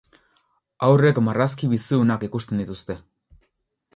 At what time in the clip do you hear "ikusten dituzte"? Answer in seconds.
2.29-2.99